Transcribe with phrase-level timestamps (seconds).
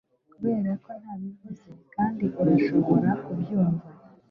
[0.31, 3.87] Kubera ko ntabivuze kandi urashobora kubyumva